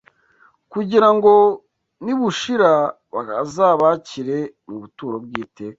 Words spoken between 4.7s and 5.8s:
buturo bw’iteka